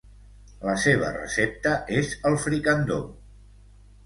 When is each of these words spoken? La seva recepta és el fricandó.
La 0.67 0.73
seva 0.83 1.11
recepta 1.17 1.75
és 1.99 2.15
el 2.31 2.39
fricandó. 2.47 2.99